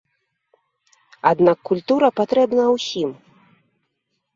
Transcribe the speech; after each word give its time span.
Аднак 1.33 1.57
культура 1.73 2.13
патрэбна 2.23 2.63
ўсім. 2.75 3.09